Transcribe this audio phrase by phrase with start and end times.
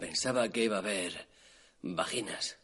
[0.00, 1.12] Pensaba que iba a haber
[1.82, 2.56] vaginas.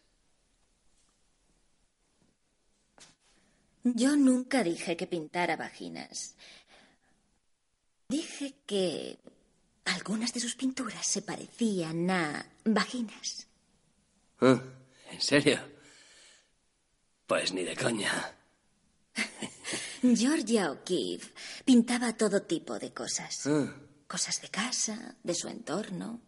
[3.84, 6.34] Yo nunca dije que pintara vaginas.
[8.08, 9.18] Dije que
[9.84, 13.46] algunas de sus pinturas se parecían a vaginas.
[14.40, 14.60] Ah,
[15.10, 15.60] ¿En serio?
[17.26, 18.12] Pues ni de coña.
[20.02, 21.32] Georgia O'Keeffe
[21.64, 23.46] pintaba todo tipo de cosas.
[23.46, 23.74] Ah,
[24.06, 26.20] Cosas de casa, de su entorno.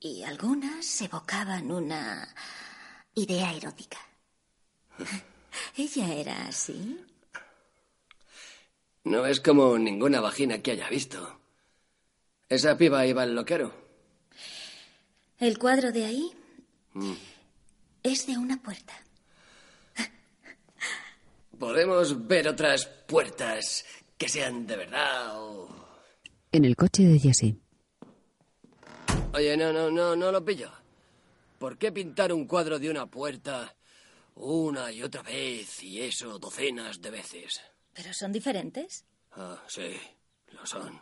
[0.00, 2.26] Y algunas evocaban una
[3.14, 3.98] idea erótica.
[5.76, 7.04] Ella era así.
[9.04, 11.38] No es como ninguna vagina que haya visto.
[12.48, 13.74] Esa piba iba al loquero.
[15.38, 16.32] El cuadro de ahí
[18.02, 18.94] es de una puerta.
[21.58, 23.84] Podemos ver otras puertas
[24.16, 25.68] que sean de verdad o...
[26.52, 27.54] En el coche de Jesse.
[29.32, 30.72] Oye, no, no, no, no lo pillo.
[31.58, 33.76] ¿Por qué pintar un cuadro de una puerta
[34.34, 37.60] una y otra vez y eso docenas de veces?
[37.92, 39.04] ¿Pero son diferentes?
[39.32, 39.94] Ah, sí,
[40.48, 41.00] lo son.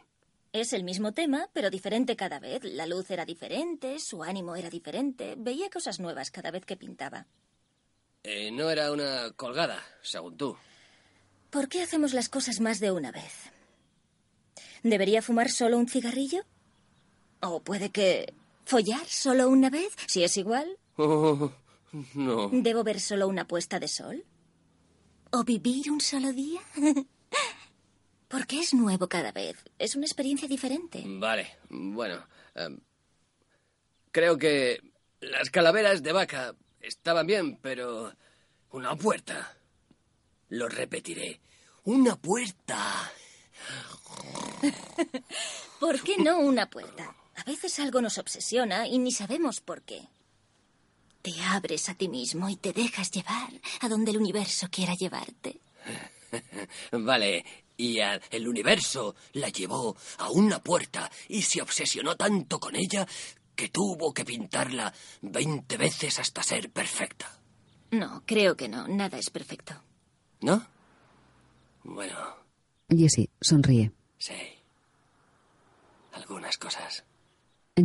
[0.53, 2.65] Es el mismo tema, pero diferente cada vez.
[2.65, 5.35] La luz era diferente, su ánimo era diferente.
[5.39, 7.27] Veía cosas nuevas cada vez que pintaba.
[8.25, 10.57] Eh, no era una colgada, según tú.
[11.51, 13.53] ¿Por qué hacemos las cosas más de una vez?
[14.83, 16.45] ¿Debería fumar solo un cigarrillo?
[17.41, 20.79] ¿O puede que follar solo una vez, si es igual?
[20.97, 21.51] Oh,
[22.15, 22.49] no.
[22.53, 24.25] ¿Debo ver solo una puesta de sol?
[25.31, 26.61] ¿O vivir un solo día?
[28.29, 29.57] Porque es nuevo cada vez.
[29.79, 31.03] Es una experiencia diferente.
[31.07, 32.27] Vale, bueno.
[32.55, 32.79] em,
[34.11, 34.81] creo que
[35.21, 38.13] las calaveras de vaca estaban bien, pero
[38.71, 39.57] una puerta.
[40.51, 41.41] Lo repetiré.
[41.85, 43.11] Una puerta.
[45.81, 47.15] ¿Por qué no una puerta?
[47.39, 50.03] A veces algo nos obsesiona y ni sabemos por qué.
[51.23, 53.51] Te abres a ti mismo y te dejas llevar
[53.81, 55.61] a donde el universo quiera llevarte.
[56.93, 57.45] Vale,
[57.77, 63.07] y a- el universo la llevó a una puerta y se obsesionó tanto con ella
[63.55, 67.31] que tuvo que pintarla veinte veces hasta ser perfecta.
[67.91, 68.87] No, creo que no.
[68.87, 69.75] Nada es perfecto.
[70.41, 70.65] ¿No?
[71.85, 72.17] Bueno,
[72.89, 73.91] Jesse sonríe.
[74.19, 74.35] sí.
[76.13, 77.05] Algunas cosas.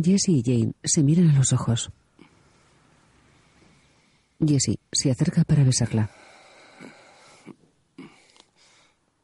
[0.02, 1.90] Jesse y Jane se miran a los ojos.
[4.40, 6.10] Jesse se acerca para besarla.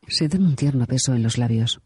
[0.09, 1.81] Se dan un tierno beso en los labios.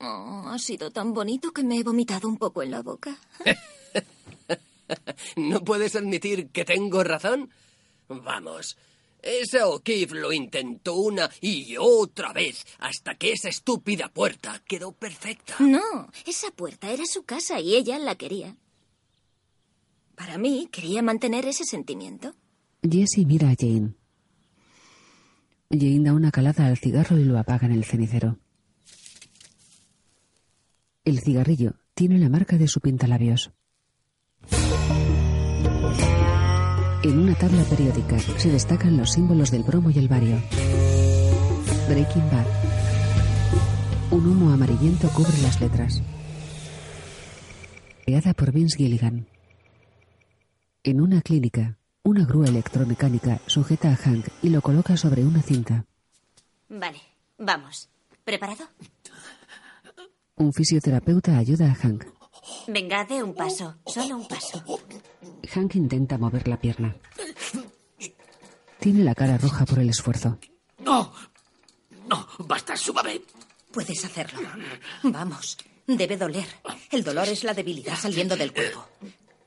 [0.00, 3.16] Oh, ha sido tan bonito que me he vomitado un poco en la boca.
[5.36, 7.50] ¿No puedes admitir que tengo razón?
[8.08, 8.76] Vamos.
[9.22, 15.54] Ese O'Keefe lo intentó una y otra vez hasta que esa estúpida puerta quedó perfecta.
[15.60, 18.56] No, esa puerta era su casa y ella la quería.
[20.16, 22.34] Para mí, quería mantener ese sentimiento.
[22.82, 23.94] Jesse mira a Jane.
[25.70, 28.38] Jane da una calada al cigarro y lo apaga en el cenicero.
[31.04, 33.52] El cigarrillo tiene la marca de su pintalabios.
[37.04, 40.40] En una tabla periódica se destacan los símbolos del bromo y el bario.
[41.88, 42.46] Breaking Bad.
[44.12, 46.00] Un humo amarillento cubre las letras.
[48.04, 49.26] Creada por Vince Gilligan.
[50.84, 55.84] En una clínica, una grúa electromecánica sujeta a Hank y lo coloca sobre una cinta.
[56.68, 57.00] Vale,
[57.36, 57.88] vamos.
[58.22, 58.64] ¿Preparado?
[60.36, 62.04] Un fisioterapeuta ayuda a Hank.
[62.66, 64.62] Venga, de un paso, solo un paso.
[65.54, 66.96] Hank intenta mover la pierna.
[68.78, 70.38] Tiene la cara roja por el esfuerzo.
[70.78, 71.12] No,
[72.08, 73.20] no, basta, súbame.
[73.72, 74.40] Puedes hacerlo.
[75.04, 75.56] Vamos.
[75.86, 76.46] Debe doler.
[76.90, 78.88] El dolor es la debilidad saliendo del cuerpo.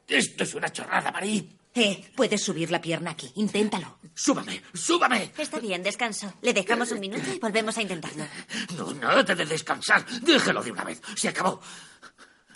[0.07, 1.57] Esto es una chorrada, Marí.
[1.73, 3.29] Eh, puedes subir la pierna aquí.
[3.35, 3.99] Inténtalo.
[4.13, 5.33] Súbame, súbame.
[5.37, 6.33] Está bien, descanso.
[6.41, 8.23] Le dejamos un minuto y volvemos a intentarlo.
[8.77, 10.05] No, nada de descansar.
[10.21, 11.01] Déjelo de una vez.
[11.15, 11.59] Se acabó.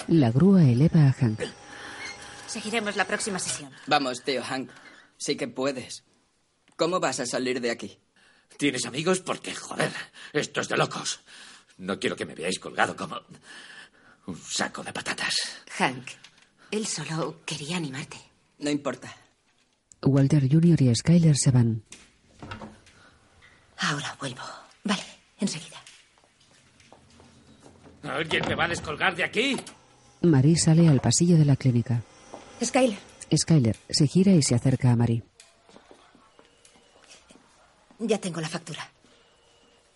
[0.08, 1.42] La grúa eleva a Hank.
[2.48, 3.72] Seguiremos la próxima sesión.
[3.88, 4.72] Vamos, tío Hank.
[5.18, 6.04] Sí que puedes.
[6.76, 8.00] ¿Cómo vas a salir de aquí?
[8.58, 9.20] ¿Tienes amigos?
[9.20, 9.92] Porque, joder,
[10.34, 11.22] esto es de locos.
[11.78, 13.22] No quiero que me veáis colgado como
[14.26, 15.36] un saco de patatas.
[15.78, 16.08] Hank,
[16.72, 18.18] él solo quería animarte.
[18.60, 19.16] No importa.
[20.02, 20.82] Walter Jr.
[20.82, 21.84] y Skyler se van.
[23.78, 24.42] Ahora vuelvo.
[24.84, 25.04] Vale,
[25.40, 25.78] enseguida.
[28.04, 29.58] ¿Alguien me va a descolgar de aquí?
[30.22, 32.02] Marie sale al pasillo de la clínica.
[32.64, 33.00] Skyler,
[33.36, 35.24] Skyler se gira y se acerca a Marie.
[38.00, 38.90] ya tengo la factura.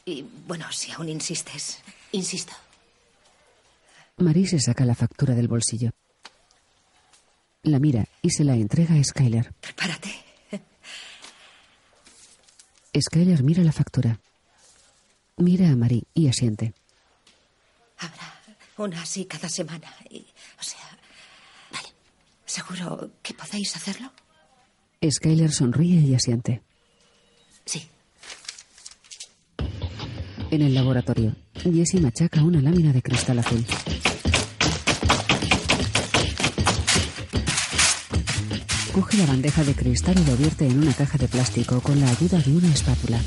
[0.06, 1.80] Y bueno, si aún insistes,
[2.12, 2.54] insisto.
[4.18, 5.92] Marie se saca la factura del bolsillo.
[7.64, 9.54] La mira y se la entrega a Skyler.
[9.54, 10.10] Prepárate.
[13.00, 14.20] Skyler mira la factura.
[15.38, 16.74] Mira a Marie y asiente.
[17.98, 18.33] Habrá
[18.84, 19.94] una así cada semana.
[20.10, 20.26] Y,
[20.60, 20.80] o sea,
[21.72, 21.88] vale.
[22.46, 24.12] ¿Seguro que podéis hacerlo?
[25.10, 26.62] Skyler sonríe y asiente.
[27.66, 27.88] Sí.
[30.52, 33.66] En el laboratorio, Jessie machaca una lámina de cristal azul.
[38.94, 42.08] Coge la bandeja de cristal y lo vierte en una caja de plástico con la
[42.10, 43.20] ayuda de una espátula.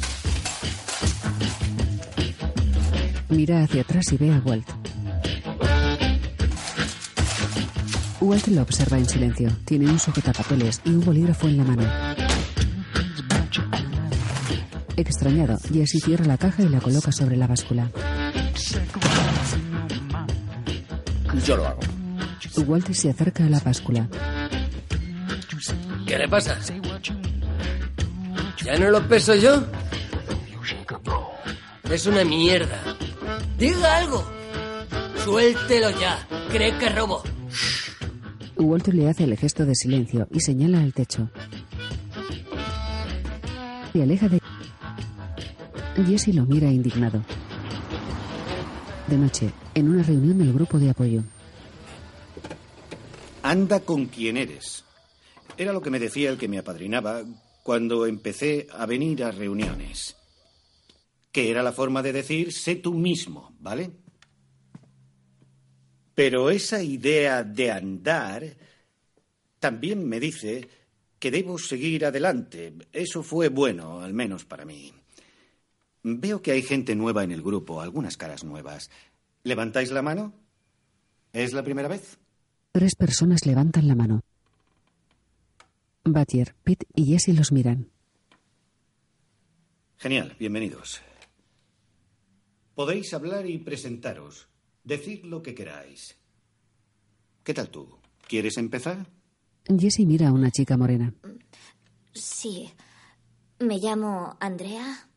[3.29, 4.76] Mira hacia atrás y ve a Walt.
[8.27, 9.49] Walt lo observa en silencio.
[9.65, 11.85] Tiene un sujetapapeles y un bolígrafo en la mano.
[14.97, 17.89] Extrañado, Jesse cierra la caja y la coloca sobre la báscula.
[21.45, 21.81] Yo lo hago.
[22.67, 24.09] Walt se acerca a la báscula.
[26.05, 26.59] ¿Qué le pasa?
[28.65, 29.65] ¿Ya no lo peso yo?
[31.89, 32.83] Es una mierda.
[33.57, 34.27] Diga algo.
[35.23, 36.27] Suéltelo ya.
[36.51, 37.23] Cree que robo.
[38.59, 41.31] Walt le hace el gesto de silencio y señala al techo.
[43.93, 44.41] Se aleja de...
[46.07, 47.23] Jesse lo mira indignado.
[49.07, 51.23] De noche, en una reunión del grupo de apoyo.
[53.43, 54.85] Anda con quien eres.
[55.57, 57.23] Era lo que me decía el que me apadrinaba
[57.63, 60.17] cuando empecé a venir a reuniones.
[61.33, 63.93] Que era la forma de decir, sé tú mismo, ¿vale?
[66.17, 68.43] Pero esa idea de andar
[69.61, 70.67] también me dice
[71.19, 72.73] que debo seguir adelante.
[72.91, 74.95] Eso fue bueno, al menos para mí.
[76.03, 78.89] Veo que hay gente nueva en el grupo, algunas caras nuevas.
[79.43, 80.33] ¿Levantáis la mano?
[81.35, 82.19] ¿Es la primera vez?
[82.73, 84.23] Tres personas levantan la mano.
[86.03, 87.91] Batier, Pete y Jesse los miran.
[89.99, 91.03] Genial, bienvenidos.
[92.75, 94.49] Podéis hablar y presentaros.
[94.87, 96.17] Decid lo que queráis.
[97.43, 97.99] ¿Qué tal tú?
[98.29, 99.05] ¿Quieres empezar?
[99.67, 101.13] Jesse mira a una chica morena.
[102.15, 102.71] Sí.
[103.59, 105.09] Me llamo Andrea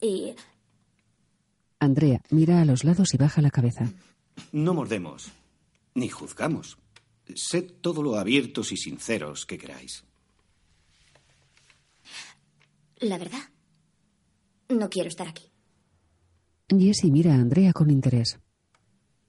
[0.00, 0.34] y
[1.78, 3.92] Andrea mira a los lados y baja la cabeza.
[4.52, 5.30] No mordemos,
[5.94, 6.78] ni juzgamos.
[7.34, 10.04] Sed todo lo abiertos y sinceros que queráis.
[12.98, 13.42] la verdad,
[14.70, 15.50] no quiero estar aquí.
[16.70, 18.38] Jesse mira a Andrea con interés.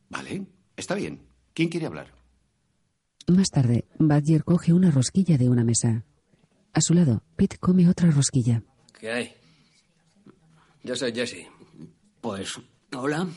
[0.10, 0.46] Vale,
[0.76, 1.22] está bien.
[1.54, 2.14] ¿Quién quiere hablar?
[3.28, 6.06] Más tarde, Badger coge una rosquilla de una mesa.
[6.74, 8.64] A su lado, Pete come otra rosquilla.
[9.00, 9.34] ¿Qué hay?
[10.84, 11.48] Yo soy Jesse.
[12.22, 12.54] Pues,
[12.96, 13.28] hola.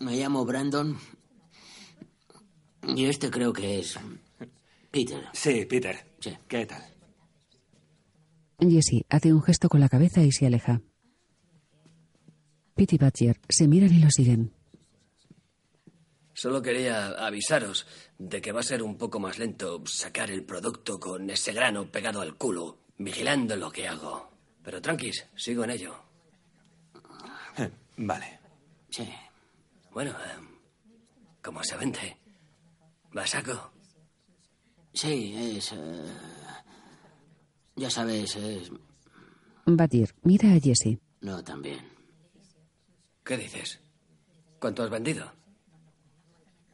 [0.00, 0.96] Me llamo Brandon.
[2.96, 3.98] Y este creo que es
[4.90, 5.24] Peter.
[5.32, 5.96] Sí, Peter.
[6.20, 6.36] Sí.
[6.48, 6.82] ¿Qué tal?
[8.58, 10.80] Jesse hace un gesto con la cabeza y se aleja.
[12.74, 14.52] Pete y Badger se miran y lo siguen.
[16.38, 17.84] Solo quería avisaros
[18.16, 21.90] de que va a ser un poco más lento sacar el producto con ese grano
[21.90, 24.30] pegado al culo, vigilando lo que hago.
[24.62, 25.96] Pero tranquis, sigo en ello.
[27.56, 28.38] Eh, vale.
[28.88, 29.08] Sí.
[29.90, 30.38] Bueno, eh,
[31.42, 32.16] ¿cómo se vende?
[33.16, 33.72] ¿Va a saco?
[34.94, 35.72] Sí, es...
[35.72, 36.04] eh,
[37.74, 38.70] ya sabes, es...
[39.66, 41.00] Badger mira a Jesse.
[41.20, 41.80] No, también.
[43.24, 43.80] ¿Qué dices?
[44.60, 45.37] ¿Cuánto has vendido?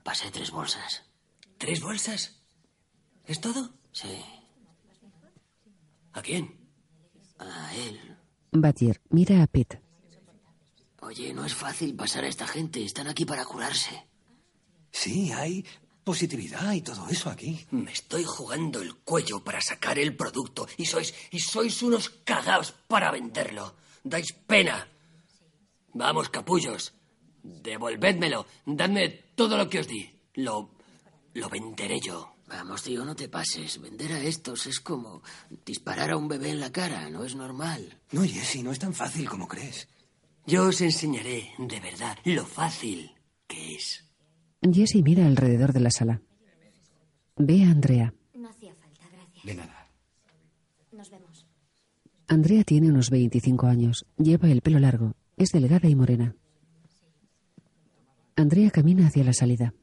[0.04, 1.02] Pasé tres bolsas.
[1.58, 2.40] ¿Tres bolsas?
[3.26, 3.70] ¿Es todo?
[3.90, 4.22] Sí.
[6.12, 6.54] ¿A quién?
[7.38, 8.16] A él.
[8.52, 9.80] Badger mira a Pete.
[11.00, 12.84] Oye, no es fácil pasar a esta gente.
[12.84, 14.06] Están aquí para curarse.
[14.90, 15.64] Sí, hay
[16.04, 17.66] positividad y todo eso aquí.
[17.70, 22.72] Me estoy jugando el cuello para sacar el producto y sois y sois unos cagaos
[22.88, 23.74] para venderlo.
[24.04, 24.86] Dais pena.
[25.94, 26.92] Vamos, capullos.
[27.42, 28.46] Devolvédmelo.
[28.66, 30.10] Dadme todo lo que os di.
[30.34, 30.70] Lo
[31.34, 32.36] lo venderé yo.
[32.46, 33.80] Vamos, tío, no te pases.
[33.80, 35.22] Vender a estos es como
[35.66, 37.10] disparar a un bebé en la cara.
[37.10, 37.98] No es normal.
[38.12, 39.88] No, Jesse, no es tan fácil como crees.
[40.46, 43.10] Yo os enseñaré de verdad lo fácil
[43.46, 44.04] que es.
[44.62, 46.22] Jesse mira alrededor de la sala.
[47.36, 48.14] Ve a Andrea.
[48.34, 49.44] No hacía falta, gracias.
[49.44, 49.88] De nada.
[50.92, 51.46] Nos vemos.
[52.28, 54.06] Andrea tiene unos 25 años.
[54.16, 55.14] Lleva el pelo largo.
[55.36, 56.36] Es delgada y morena.
[58.36, 59.74] Andrea camina hacia la salida.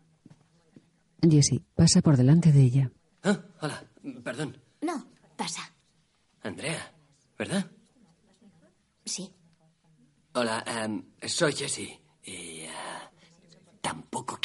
[1.21, 2.91] Jesse pasa por delante de ella.
[3.23, 3.83] Ah, hola.
[4.23, 4.57] Perdón.
[4.81, 5.61] No, pasa.
[6.41, 6.91] Andrea,
[7.37, 7.69] ¿verdad?
[9.05, 9.31] Sí.
[10.33, 11.99] Hola, em, soy Jesse.
[12.23, 13.11] Y ah,
[13.81, 14.39] tampoco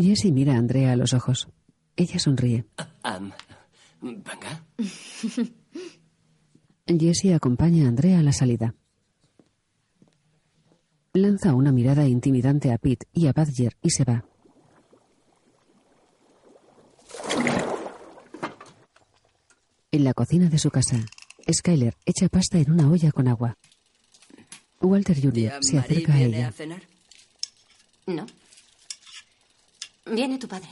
[0.00, 1.48] Jessie mira a Andrea a los ojos.
[1.96, 2.64] Ella sonríe.
[3.02, 3.32] Am,
[4.00, 4.64] venga.
[6.86, 8.74] Jessie acompaña a Andrea a la salida.
[11.14, 14.24] Lanza una mirada intimidante a Pete y a Badger y se va.
[19.90, 20.96] En la cocina de su casa,
[21.50, 23.58] Skyler echa pasta en una olla con agua.
[24.80, 25.32] Walter Jr.
[25.32, 26.48] ¿Tía se acerca a viene ella.
[26.48, 26.82] a cenar?
[28.06, 28.26] No.
[30.06, 30.68] Viene tu padre.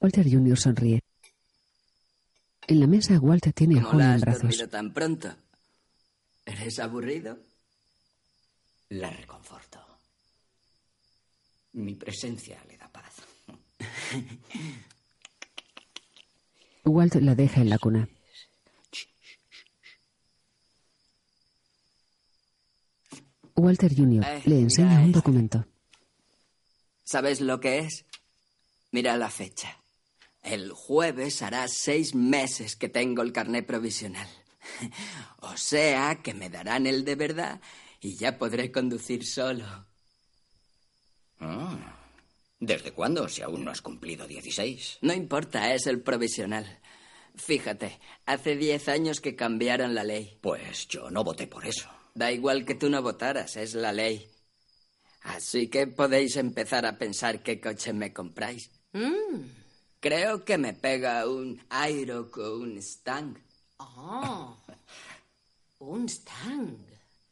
[0.00, 0.56] Walter Jr.
[0.58, 1.00] sonríe.
[2.68, 4.68] En la mesa, Walter tiene a ¿Cómo Holly la en brazos.
[4.70, 5.34] tan pronto?
[6.44, 7.38] ¿Eres aburrido?
[8.90, 9.78] La reconforto.
[11.72, 13.14] Mi presencia le da paz.
[16.84, 18.08] Walt la deja en la cuna.
[23.56, 24.24] Walter Jr.
[24.24, 25.66] Eh, le enseña un documento.
[27.04, 28.06] ¿Sabes lo que es?
[28.92, 29.76] Mira la fecha.
[30.42, 34.28] El jueves hará seis meses que tengo el carné provisional.
[35.40, 37.60] O sea que me darán el de verdad
[38.00, 39.64] y ya podré conducir solo.
[41.40, 41.98] Ah,
[42.60, 43.28] ¿Desde cuándo?
[43.28, 44.98] Si aún no has cumplido 16.
[45.02, 46.80] No importa, es el provisional.
[47.36, 50.38] Fíjate, hace diez años que cambiaron la ley.
[50.40, 51.88] Pues yo no voté por eso.
[52.14, 54.28] Da igual que tú no votaras, es la ley.
[55.22, 58.70] Así que podéis empezar a pensar qué coche me compráis.
[58.92, 59.42] Mm.
[60.00, 63.38] Creo que me pega un Airo con un Stang.
[63.78, 64.56] Oh.
[65.78, 66.76] Un Stang.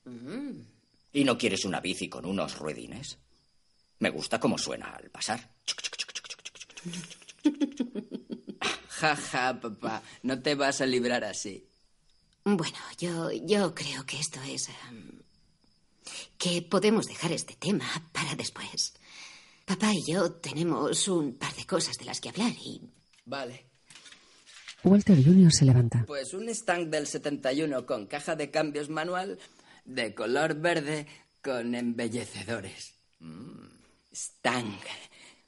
[0.07, 0.61] Mm.
[1.13, 3.19] ¿Y no quieres una bici con unos ruedines?
[3.99, 5.51] Me gusta cómo suena al pasar.
[8.89, 11.67] Ja, ja, papá, no te vas a librar así.
[12.45, 14.69] Bueno, yo, yo creo que esto es...
[14.69, 15.17] em,
[16.39, 18.95] que podemos dejar este tema para después.
[19.65, 22.81] Papá y yo tenemos un par de cosas de las que hablar y...
[23.25, 23.67] Vale.
[24.85, 25.53] Walter Jr.
[25.53, 26.05] se levanta.
[26.07, 29.39] Pues un Stang del 71 con caja de cambios manual
[29.87, 31.07] de color verde
[31.41, 32.95] con embellecedores.
[34.13, 34.79] Stang.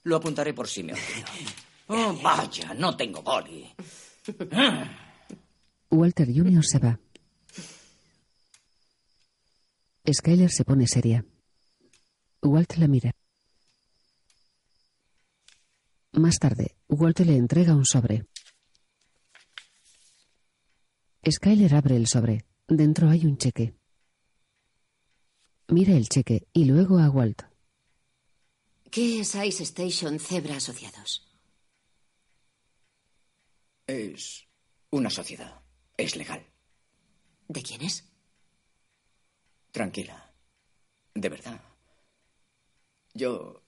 [0.05, 1.27] Lo apuntaré por si me olvido.
[1.91, 3.67] Oh, vaya, no tengo boli.
[5.91, 6.63] Walter Jr.
[6.63, 7.01] se va.
[10.07, 11.25] Skyler se pone seria.
[12.43, 13.11] Walt la mira.
[16.13, 18.27] Más tarde, Walt le entrega un sobre.
[21.27, 22.45] Skyler abre el sobre.
[22.67, 23.78] Dentro hay un cheque.
[25.71, 27.43] Mira el cheque y luego a Walt.
[28.91, 31.29] ¿Qué es Ice Station Zebra Asociados?
[33.87, 34.47] Es
[34.91, 35.61] una sociedad.
[35.97, 36.43] Es legal.
[37.49, 38.11] ¿De quién es?
[39.73, 40.33] Tranquila.
[41.15, 41.61] De verdad.
[43.15, 43.63] Yo...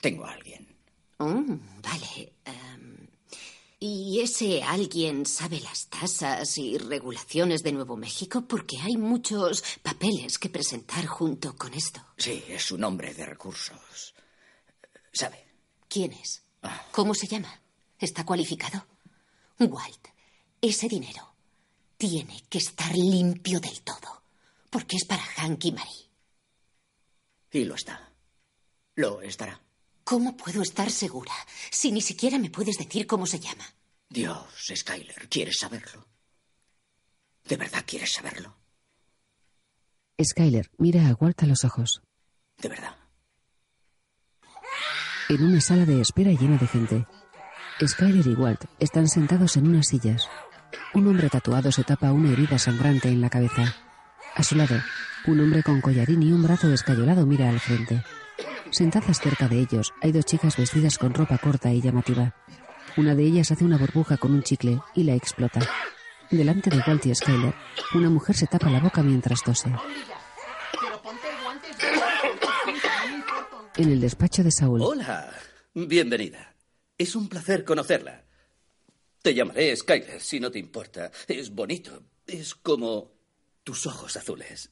[0.00, 0.66] Tengo a alguien.
[1.18, 1.44] Oh,
[1.82, 2.32] vale.
[2.46, 3.09] em,
[3.82, 8.44] ¿Y ese alguien sabe las tasas y regulaciones de Nuevo México?
[8.46, 12.04] Porque hay muchos papeles que presentar junto con esto.
[12.18, 14.14] Sí, es un hombre de recursos.
[15.10, 15.46] ¿Sabe?
[15.88, 16.42] ¿Quién es?
[16.62, 16.86] Ah.
[16.92, 17.58] ¿Cómo se llama?
[17.98, 18.86] ¿Está cualificado?
[19.58, 20.08] Walt,
[20.60, 21.34] ese dinero
[21.96, 24.24] tiene que estar limpio del todo.
[24.68, 26.10] Porque es para Hank y Marie.
[27.50, 28.12] Y lo está.
[28.96, 29.58] Lo estará.
[30.10, 31.30] ¿Cómo puedo estar segura
[31.70, 33.62] si ni siquiera me puedes decir cómo se llama?
[34.08, 36.04] Dios, Skyler, ¿quieres saberlo?
[37.44, 38.56] ¿De verdad quieres saberlo?
[40.20, 42.02] Skyler mira a Walt a los ojos.
[42.58, 42.96] De verdad.
[45.28, 47.06] En una sala de espera llena de gente,
[47.86, 50.28] Skyler y Walt están sentados en unas sillas.
[50.92, 53.76] Un hombre tatuado se tapa una herida sangrante en la cabeza.
[54.34, 54.74] A su lado,
[55.28, 58.02] un hombre con collarín y un brazo escayolado mira al frente.
[58.70, 62.36] Sentadas cerca de ellos, hay dos chicas vestidas con ropa corta y llamativa.
[62.96, 65.60] Una de ellas hace una burbuja con un chicle y la explota.
[66.30, 67.52] Delante de Walt y Skyler,
[67.94, 69.70] una mujer se tapa la boca mientras tose.
[73.76, 75.32] En el despacho de Saúl, Hola,
[75.74, 76.54] bienvenida.
[76.96, 78.24] Es un placer conocerla.
[79.20, 81.10] Te llamaré Skyler, si no te importa.
[81.26, 82.04] Es bonito.
[82.26, 83.10] Es como
[83.64, 84.70] tus ojos azules.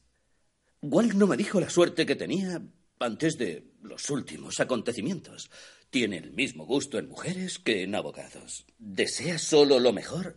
[0.81, 2.61] Walt no me dijo la suerte que tenía
[2.99, 5.49] antes de los últimos acontecimientos.
[5.89, 8.65] Tiene el mismo gusto en mujeres que en abogados.
[8.77, 10.35] Desea solo lo mejor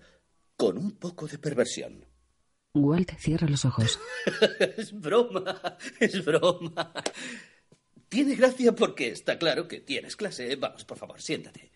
[0.57, 2.07] con un poco de perversión.
[2.75, 3.99] Walt cierra los ojos.
[4.79, 6.93] es broma, es broma.
[8.09, 10.57] Tiene gracia porque está claro que tienes clase.
[10.57, 11.71] Vamos, por favor, siéntate.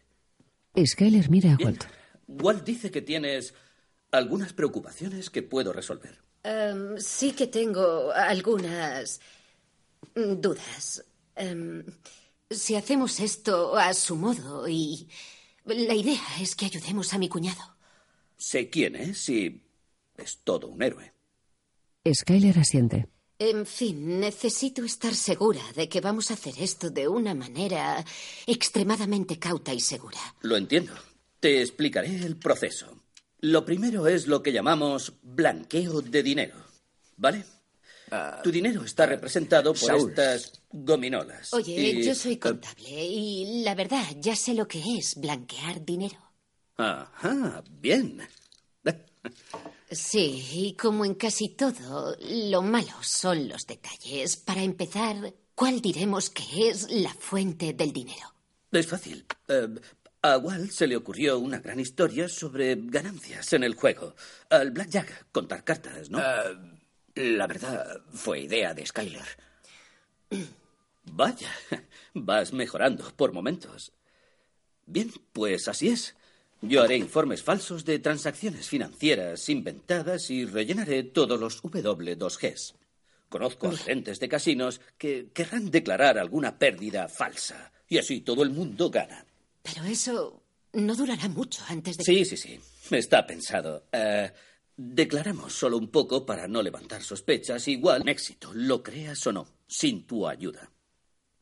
[0.85, 1.71] Skyler mira a Bien.
[1.71, 1.85] Walt.
[2.29, 3.55] Walt dice que tienes
[4.11, 6.19] algunas preocupaciones que puedo resolver.
[6.43, 9.21] Em, sí que tengo algunas
[10.15, 11.05] dudas.
[11.35, 11.85] Em,
[12.51, 15.09] si hacemos esto a su modo y...
[15.67, 17.77] La idea es que ayudemos a mi cuñado.
[18.37, 19.65] Sé quién es y
[20.17, 21.13] es todo un héroe.
[22.09, 23.09] Skyler asiente.
[23.39, 28.05] En fin, necesito estar segura de que vamos a hacer esto de una manera
[28.47, 30.19] extremadamente cauta y segura.
[30.41, 30.95] Lo entiendo.
[31.41, 32.87] Te explicaré el proceso.
[33.41, 36.57] Lo primero es lo que llamamos blanqueo de dinero.
[37.17, 37.45] ¿Vale?
[38.43, 40.11] Tu dinero está representado por Saúl.
[40.11, 41.53] estas gominolas.
[41.53, 46.19] Oye, Y- yo soy contable y la verdad ya sé lo que es blanquear dinero.
[46.77, 48.21] Ajá, bien.
[49.91, 54.37] Sí, y como en casi todo, lo malo son los detalles.
[54.37, 58.35] Para empezar, ¿cuál diremos que es la fuente del dinero?
[58.73, 59.25] Es fácil.
[59.49, 59.69] Eh,
[60.23, 64.15] a Walt se le ocurrió una gran historia sobre ganancias en el juego.
[64.51, 66.19] Al Blackjack, contar cartas, ¿no?
[67.17, 69.25] La verdad, fue idea de Skyler.
[71.05, 71.51] Vaya,
[72.15, 73.93] vas mejorando por momentos.
[74.85, 76.15] Bien, pues así es.
[76.61, 82.75] Yo haré informes falsos de transacciones financieras inventadas y rellenaré todos los W2Gs.
[83.31, 87.73] Conozco a gerentes de casinos que querrán declarar alguna pérdida falsa.
[87.89, 89.25] Y así todo el mundo gana.
[89.63, 90.43] Pero eso
[90.75, 92.61] no durará mucho antes de Sí, sí, sí.
[92.91, 93.87] Está pensado.
[93.91, 94.31] Eh,
[94.77, 97.67] declaramos solo un poco para no levantar sospechas.
[97.69, 100.71] Igual, un éxito, lo creas o no, sin tu ayuda.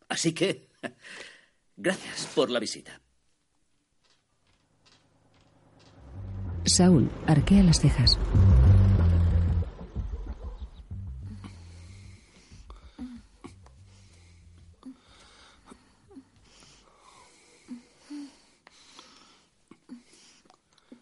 [0.08, 0.68] Así que,
[1.76, 3.00] gracias por la visita.
[6.64, 8.18] Saúl arquea las cejas.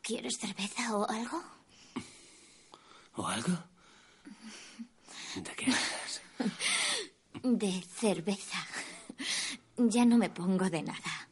[0.03, 1.62] ¿Quieres cerveza o algo?
[3.15, 3.53] ¿O algo?
[5.37, 6.23] ¿De qué hablas?
[7.43, 8.67] De cerveza.
[9.77, 11.29] Ya no me pongo de nada.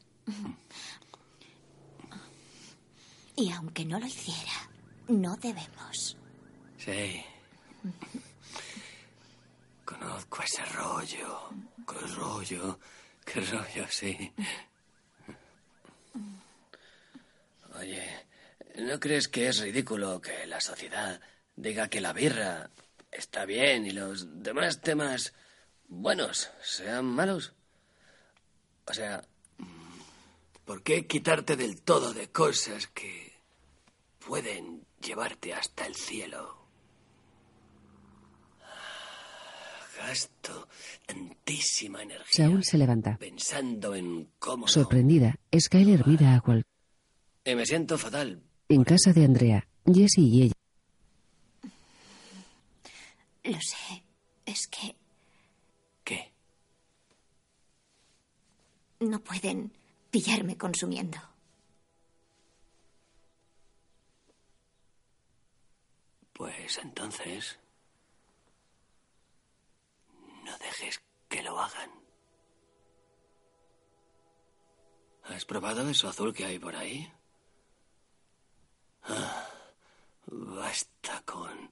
[3.35, 4.69] Y aunque no lo hiciera,
[5.07, 6.17] no debemos.
[6.77, 7.23] Sí.
[9.85, 11.49] Conozco ese rollo.
[11.87, 12.79] Qué rollo.
[13.25, 14.31] Qué rollo, sí.
[17.79, 18.27] Oye,
[18.77, 21.19] ¿no crees que es ridículo que la sociedad
[21.61, 22.71] diga que la birra
[23.11, 25.33] está bien y los demás temas
[25.87, 27.53] buenos sean malos?
[28.85, 29.23] O sea,
[30.65, 33.33] ¿por qué quitarte del todo de cosas que
[34.25, 36.59] pueden llevarte hasta el cielo?
[39.97, 40.67] Gasto
[41.05, 43.17] tantísima energía Saúl se levanta.
[43.17, 44.67] pensando en cómo...
[44.67, 46.65] Sorprendida, Skyler mira a Walt.
[47.45, 48.41] Y me siento fatal.
[48.67, 50.53] En casa de Andrea, Jesse y ella.
[53.43, 54.03] Lo sé.
[54.45, 54.95] Es que
[56.03, 56.31] ¿Qué?
[58.99, 59.71] no pueden
[60.09, 61.17] pillarme consumiendo.
[66.33, 67.57] Pues entonces...
[70.43, 71.91] No dejes que lo hagan.
[75.25, 77.11] ¿Has probado eso azul que hay por ahí?
[79.03, 79.47] Ah,
[80.25, 81.69] basta con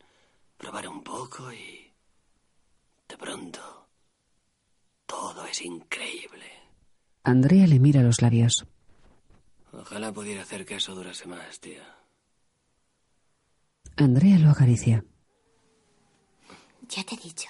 [0.59, 1.91] probar un poco y...
[3.07, 3.87] De pronto...
[5.07, 6.45] Todo es increíble.
[7.23, 8.67] Andrea le mira los labios.
[9.71, 11.83] Ojalá pudiera hacer que eso durase más, tía.
[13.95, 15.03] Andrea lo acaricia.
[16.87, 17.49] Ya te he dicho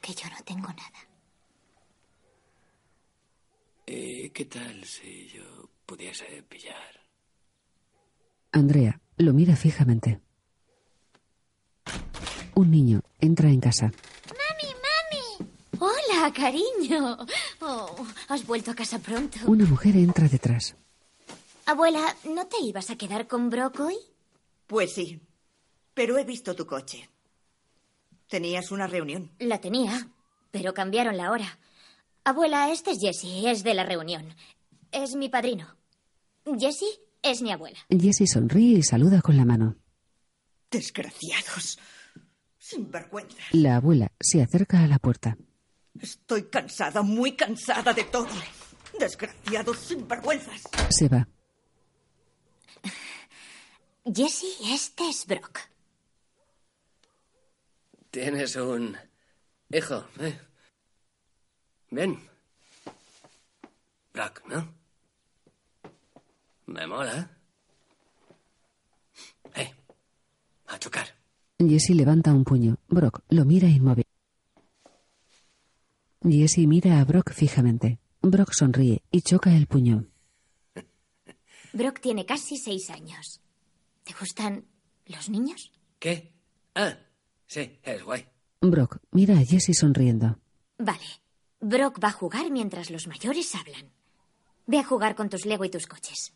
[0.00, 1.00] que yo no tengo nada.
[3.86, 7.00] ¿Y qué tal si yo pudiese pillar?
[8.52, 10.20] Andrea lo mira fijamente.
[12.54, 13.86] Un niño entra en casa.
[14.26, 15.50] ¡Mami, mami!
[15.78, 17.18] Hola, cariño.
[17.60, 19.38] Oh, has vuelto a casa pronto.
[19.46, 20.74] Una mujer entra detrás.
[21.66, 23.96] Abuela, ¿no te ibas a quedar con Brock hoy?
[24.66, 25.20] Pues sí,
[25.94, 27.08] pero he visto tu coche.
[28.28, 29.30] Tenías una reunión.
[29.38, 30.08] La tenía,
[30.50, 31.58] pero cambiaron la hora.
[32.24, 34.34] Abuela, este es Jesse, es de la reunión.
[34.92, 35.66] Es mi padrino.
[36.58, 37.78] Jesse es mi abuela.
[37.88, 39.76] Jesse sonríe y saluda con la mano.
[40.70, 41.78] Desgraciados.
[42.58, 43.42] Sinvergüenza.
[43.52, 45.36] La abuela se acerca a la puerta.
[46.00, 48.28] Estoy cansada, muy cansada de todo.
[48.98, 50.62] Desgraciados sinvergüenzas.
[50.90, 51.26] Se va.
[54.04, 55.60] Jesse, este es Brock.
[58.10, 58.96] Tienes un
[59.70, 60.38] hijo, ¿eh?
[61.90, 62.18] Bien.
[64.12, 64.74] Brock, ¿no?
[66.66, 67.30] Me mola.
[69.54, 69.74] Eh,
[70.68, 71.06] a chocar.
[71.58, 72.76] Jesse levanta un puño.
[72.88, 74.06] Brock lo mira inmóvil.
[76.22, 77.98] Jesse mira a Brock fijamente.
[78.22, 80.06] Brock sonríe y choca el puño.
[81.72, 83.40] Brock tiene casi seis años.
[84.04, 84.64] ¿Te gustan
[85.06, 85.72] los niños?
[85.98, 86.32] ¿Qué?
[86.74, 86.96] Ah,
[87.46, 88.26] sí, es guay.
[88.60, 90.38] Brock mira a Jesse sonriendo.
[90.78, 91.06] Vale.
[91.60, 93.90] Brock va a jugar mientras los mayores hablan.
[94.66, 96.32] Ve a jugar con tus Lego y tus coches.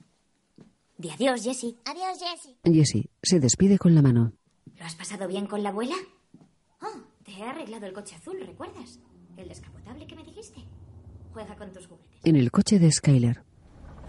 [1.03, 1.77] Di adiós, Jessie.
[1.85, 2.57] Adiós, Jessie.
[2.63, 4.35] Jesse se despide con la mano.
[4.79, 5.97] ¿Lo has pasado bien con la abuela?
[6.81, 9.01] Oh, te he arreglado el coche azul, ¿recuerdas?
[9.37, 10.65] El descapotable que me dijiste.
[11.33, 12.21] Juega con tus juguetes.
[12.23, 13.43] En el coche de Skyler.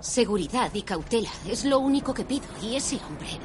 [0.02, 2.46] Seguridad y cautela es lo único que pido.
[2.62, 3.40] Y ese hombre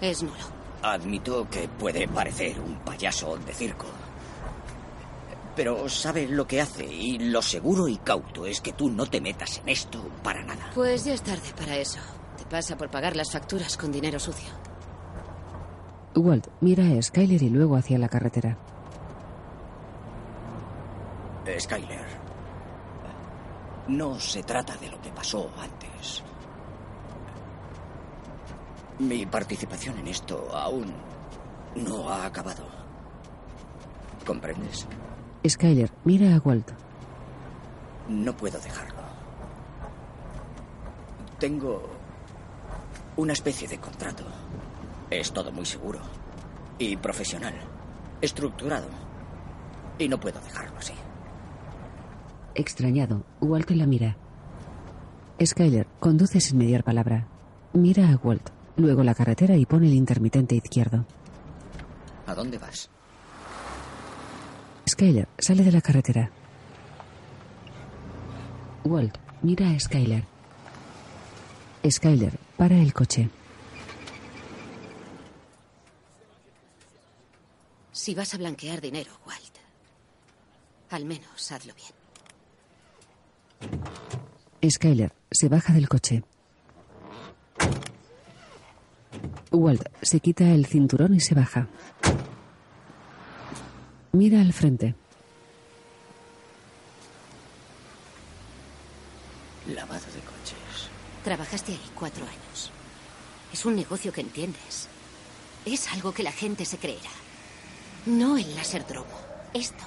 [0.00, 0.58] es nulo.
[0.80, 3.88] Admito que puede parecer un payaso de circo.
[5.58, 9.20] Pero sabe lo que hace y lo seguro y cauto es que tú no te
[9.20, 10.70] metas en esto para nada.
[10.72, 11.98] Pues ya es tarde para eso.
[12.36, 14.50] Te pasa por pagar las facturas con dinero sucio.
[16.14, 18.56] Walt mira a Skyler y luego hacia la carretera.
[21.58, 22.06] Skyler,
[23.88, 26.22] no se trata de lo que pasó antes.
[29.00, 30.94] Mi participación en esto aún
[31.74, 32.64] no ha acabado.
[34.24, 34.86] ¿Comprendes?
[35.48, 36.70] Skyler mira a Walt.
[38.08, 38.98] No puedo dejarlo.
[41.38, 41.88] Tengo
[43.16, 44.24] una especie de contrato.
[45.10, 46.00] Es todo muy seguro
[46.78, 47.54] y profesional,
[48.20, 48.88] estructurado.
[49.98, 50.92] Y no puedo dejarlo así.
[52.54, 54.16] Extrañado, Walt la mira.
[55.44, 57.28] Skyler conduce sin mediar palabra.
[57.72, 61.04] Mira a Walt, luego la carretera y pone el intermitente izquierdo.
[62.26, 62.90] ¿A dónde vas?
[64.88, 66.30] Skyler sale de la carretera.
[68.84, 70.24] Walt mira a Skyler.
[71.88, 73.28] Skyler para el coche.
[77.92, 79.58] Si vas a blanquear dinero, Walt,
[80.90, 81.92] al menos hazlo bien.
[84.70, 86.22] Skyler se baja del coche.
[89.50, 91.68] Walt se quita el cinturón y se baja.
[94.12, 94.94] Mira al frente.
[99.66, 100.88] Lavado de coches.
[101.24, 102.70] Trabajaste ahí cuatro años.
[103.52, 104.88] Es un negocio que entiendes.
[105.66, 107.10] Es algo que la gente se creerá.
[108.06, 109.20] No el laserdromo.
[109.52, 109.84] Esto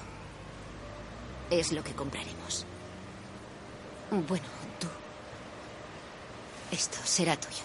[1.49, 2.65] es lo que compraremos.
[4.12, 4.45] Bueno,
[4.79, 4.88] tú.
[6.71, 7.63] Esto será tuyo.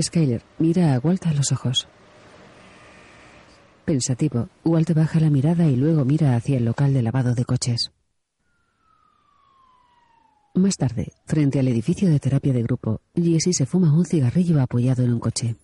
[0.00, 1.88] Skyler mira a Walt a los ojos.
[3.84, 7.90] Pensativo, Walt baja la mirada y luego mira hacia el local de lavado de coches.
[10.54, 15.02] Más tarde, frente al edificio de terapia de grupo, Jesse se fuma un cigarrillo apoyado
[15.02, 15.56] en un coche.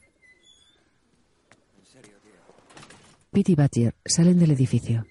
[3.30, 5.06] Pete y Badger salen del edificio.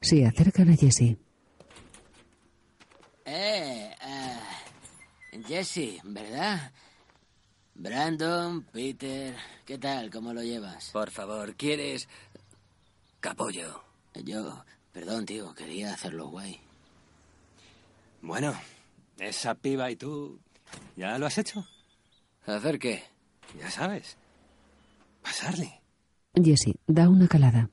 [0.00, 1.18] Se acercan a Jesse.
[3.26, 6.72] Eh, eh, Jesse, ¿verdad?
[7.74, 9.34] Brandon, Peter,
[9.64, 10.10] ¿qué tal?
[10.10, 10.90] ¿Cómo lo llevas?
[10.92, 12.08] Por favor, ¿quieres
[13.20, 13.82] capollo?
[14.24, 16.60] Yo, perdón, tío, quería hacerlo guay.
[18.22, 18.54] Bueno,
[19.18, 20.38] esa piba y tú,
[20.96, 21.66] ¿ya lo has hecho?
[22.46, 23.02] ¿Hacer qué?
[23.58, 24.16] Ya sabes.
[25.22, 25.80] Pasarle.
[26.34, 27.70] Jesse da una calada.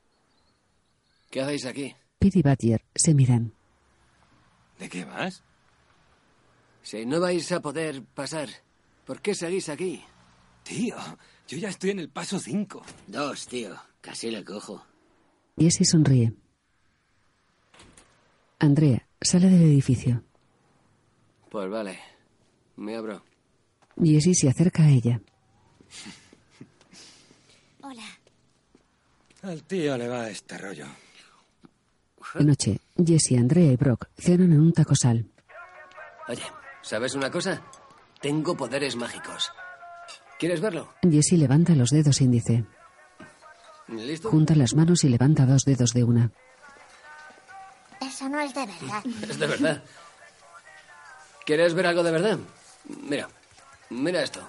[1.29, 1.95] ¿Qué hacéis aquí?
[2.17, 3.53] Pete y Badger se miran.
[4.79, 5.43] ¿De qué vas?
[6.81, 8.49] Si no vais a poder pasar,
[9.05, 10.03] ¿por qué seguís aquí?
[10.63, 10.95] Tío,
[11.47, 12.83] yo ya estoy en el paso 5.
[13.07, 13.75] Dos, tío.
[14.01, 14.83] Casi le cojo.
[15.57, 16.33] Jesse sonríe.
[18.59, 20.23] Andrea sale del edificio.
[21.49, 21.99] Pues vale.
[22.77, 23.23] Me abro.
[24.01, 25.21] Jesse se acerca a ella.
[27.81, 28.05] Hola.
[29.43, 30.85] Al tío le va este rollo.
[32.35, 35.25] De noche, Jesse, Andrea y Brock cenan en un tacosal.
[36.27, 36.43] Oye,
[36.81, 37.61] ¿sabes una cosa?
[38.21, 39.51] Tengo poderes mágicos.
[40.39, 40.93] ¿Quieres verlo?
[41.03, 42.65] Jesse levanta los dedos índice.
[43.87, 44.29] ¿Listo?
[44.29, 46.31] Junta las manos y levanta dos dedos de una.
[47.99, 49.03] Eso no es de verdad.
[49.29, 49.83] Es de verdad.
[51.45, 52.39] ¿Quieres ver algo de verdad?
[53.03, 53.27] Mira,
[53.89, 54.47] mira esto.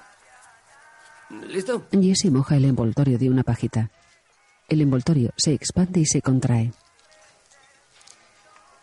[1.48, 1.86] ¿Listo?
[1.90, 3.90] Jesse moja el envoltorio de una pajita.
[4.68, 6.72] El envoltorio se expande y se contrae.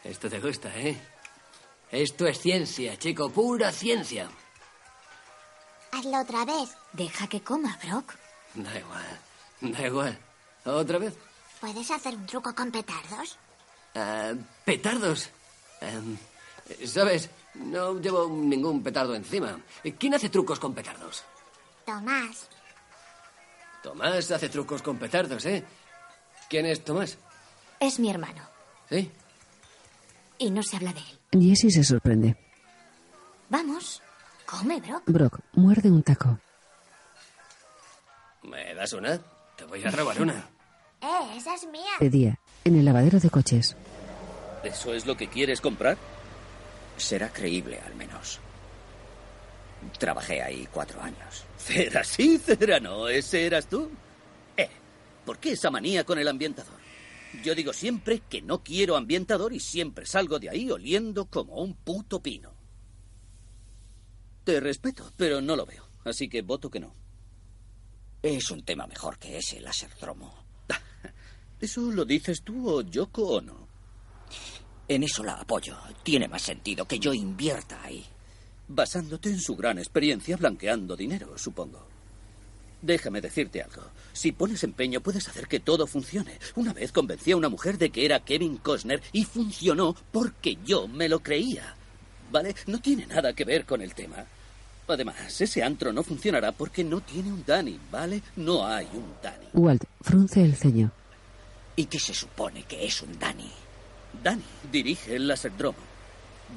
[0.04, 0.98] Esto te gusta, ¿eh?
[1.92, 4.30] Esto es ciencia, chico, pura ciencia.
[6.00, 6.78] Hazlo otra vez.
[6.94, 8.14] Deja que coma, Brock.
[8.56, 9.20] Da igual,
[9.60, 10.18] da igual.
[10.64, 11.14] ¿Otra vez?
[11.60, 13.38] ¿Puedes hacer un truco con petardos?
[13.96, 14.32] Ah,
[14.64, 15.30] petardos.
[15.82, 16.18] Em,
[16.86, 17.30] ¿Sabes?
[17.56, 19.60] No llevo ningún petardo encima.
[19.98, 21.24] ¿Quién hace trucos con petardos?
[21.86, 22.48] Tomás.
[23.84, 25.66] Tomás hace trucos con petardos, ¿eh?
[26.50, 27.18] ¿Quién es Tomás?
[27.80, 28.42] Es mi hermano.
[28.90, 29.12] ¿Sí?
[30.38, 31.42] Y no se habla de él.
[31.42, 32.38] Jessie se sorprende.
[33.50, 34.02] Vamos.
[34.50, 35.04] Come, Brock.
[35.06, 36.40] Brock muerde un taco.
[38.44, 39.20] ¿Me das una?
[39.56, 40.50] Te voy a robar una.
[41.02, 41.92] Eh, esa es mía.
[42.00, 43.76] De día, en el lavadero de coches.
[44.64, 45.98] ¿Eso es lo que quieres comprar?
[46.98, 48.40] Será creíble, al menos.
[50.00, 51.46] Trabajé ahí cuatro años.
[51.58, 53.08] Cera sí, cera no.
[53.08, 53.92] ¿Ese eras tú?
[54.58, 54.70] Eh,
[55.26, 56.80] ¿por qué esa manía con el ambientador?
[57.44, 61.76] Yo digo siempre que no quiero ambientador y siempre salgo de ahí oliendo como un
[61.76, 62.59] puto pino.
[64.50, 65.86] Te respeto, pero no lo veo.
[66.06, 66.92] Así que voto que no.
[68.24, 70.34] Es un tema mejor que ese laserdromo.
[71.62, 73.68] ¿Eso lo dices tú o Yoko o no?
[74.88, 75.78] En eso la apoyo.
[76.02, 78.04] Tiene más sentido que yo invierta ahí.
[78.68, 81.88] Basándote en su gran experiencia blanqueando dinero, supongo.
[82.82, 83.84] Déjame decirte algo.
[84.14, 86.40] Si pones empeño, puedes hacer que todo funcione.
[86.56, 90.88] Una vez convencí a una mujer de que era Kevin Costner y funcionó porque yo
[90.88, 91.76] me lo creía.
[92.32, 92.56] ¿Vale?
[92.66, 94.26] No tiene nada que ver con el tema.
[94.90, 98.24] Además, ese antro no funcionará porque no tiene un Danny, ¿vale?
[98.38, 99.46] No hay un Danny.
[99.54, 100.92] Walt frunce el ceño.
[101.76, 103.52] ¿Y qué se supone que es un Danny?
[104.24, 105.78] Danny dirige el laserdromo.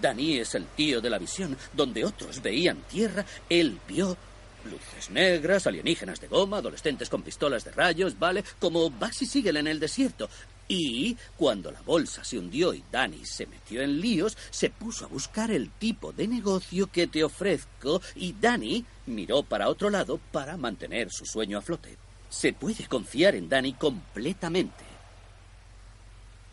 [0.01, 1.57] Danny es el tío de la visión.
[1.75, 4.17] Donde otros veían tierra, él vio
[4.65, 8.45] luces negras, alienígenas de goma, adolescentes con pistolas de rayos, ¿vale?
[8.59, 10.29] Como Bugsy Siegel en el desierto.
[10.75, 15.09] Y cuando la bolsa se hundió y Danny se metió en líos, se puso a
[15.09, 20.57] buscar el tipo de negocio que te ofrezco y Danny miró para otro lado para
[20.57, 21.99] mantener su sueño a flote.
[22.31, 24.85] Se puede confiar en Danny completamente.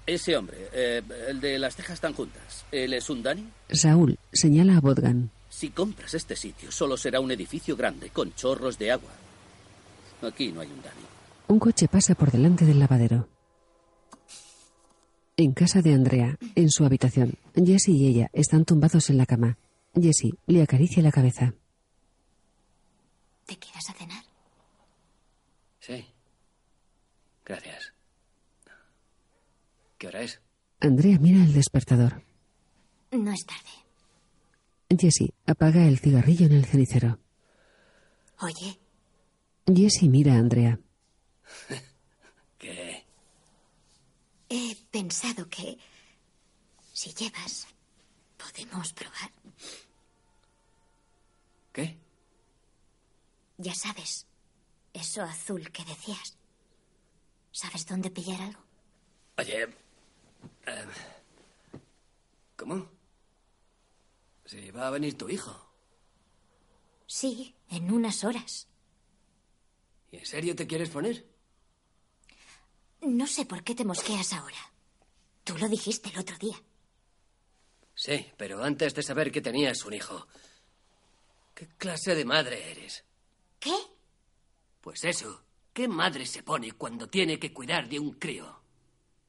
[0.06, 3.48] Ese hombre, eh, el de las cejas tan juntas, ¿él es un Danny?
[3.72, 5.30] Saúl señala a Bodgan.
[5.50, 9.12] Si compras este sitio, solo será un edificio grande con chorros de agua.
[10.24, 11.06] Aquí no hay un Danny.
[11.48, 13.30] Un coche pasa por delante del lavadero.
[15.40, 19.58] En casa de Andrea, en su habitación, Jesse y ella están tumbados en la cama.
[19.96, 21.54] Jesse le acaricia la cabeza.
[23.46, 24.26] ¿Te quedas a cenar?
[25.80, 26.06] Sí.
[27.46, 27.94] Gracias.
[29.98, 30.42] ¿Qué hora es?
[30.82, 32.22] Andrea mira el despertador.
[33.12, 35.00] No es tarde.
[35.00, 37.18] Jesse apaga el cigarrillo en el cenicero.
[38.42, 38.78] Oye,
[39.74, 40.82] Jesse mira a Andrea.
[42.58, 42.99] ¿Qué?
[44.50, 45.78] He pensado que
[46.94, 47.68] si llevas,
[48.38, 49.32] podemos probar.
[51.72, 51.98] ¿Qué?
[53.58, 54.26] Ya sabes,
[54.94, 56.36] eso azul que decías.
[57.52, 58.62] ¿Sabes dónde pillar algo?
[59.38, 59.64] Oye.
[60.66, 60.86] eh,
[62.56, 62.90] ¿Cómo?
[64.46, 65.56] Si va a venir tu hijo.
[67.06, 68.68] Sí, en unas horas.
[70.12, 71.26] ¿Y en serio te quieres poner?
[73.02, 74.58] No sé por qué te mosqueas ahora.
[75.44, 76.56] Tú lo dijiste el otro día.
[77.96, 80.28] Sí, pero antes de saber que tenías un hijo.
[81.54, 83.04] ¿Qué clase de madre eres?
[83.60, 83.74] ¿Qué?
[84.82, 85.44] Pues eso.
[85.74, 88.60] ¿Qué madre se pone cuando tiene que cuidar de un crío?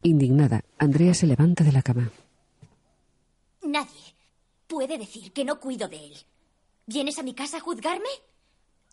[0.02, 2.10] Indignada, Andrea se levanta de la cama.
[3.62, 4.14] Nadie
[4.66, 6.16] puede decir que no cuido de él.
[6.86, 8.08] ¿Vienes a mi casa a juzgarme?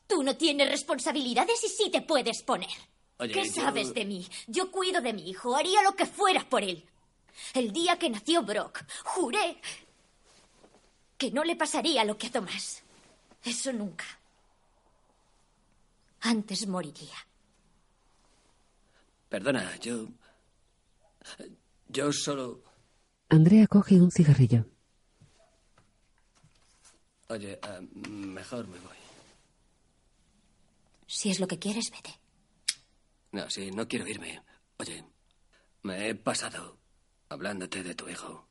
[0.07, 2.69] Tú no tienes responsabilidades y sí te puedes poner.
[3.19, 4.27] Oye, ¿Qué yo- sabes de mí?
[4.47, 6.83] Yo cuido de mi hijo, haría lo que fuera por él.
[7.53, 9.59] El día que nació Brock, juré
[11.17, 12.83] que no le pasaría lo que a Tomás.
[13.43, 14.05] Eso nunca.
[16.21, 17.15] Antes moriría.
[19.29, 20.07] Perdona, yo.
[21.89, 22.61] Yo solo.
[23.29, 24.65] Andrea coge un cigarrillo.
[27.29, 28.95] Oye, ah, mejor me voy.
[31.07, 32.17] Si es lo que quieres, vete.
[33.37, 34.41] No, sí, no quiero irme.
[34.79, 35.05] Oye,
[35.83, 36.79] me he pasado
[37.29, 38.47] hablándote de tu hijo.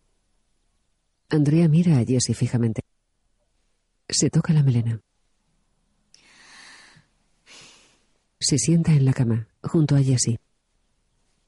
[1.28, 2.82] Andrea mira a Jesse fijamente.
[4.08, 5.00] Se toca la melena.
[8.38, 10.38] Se sienta en la cama, junto a Jesse.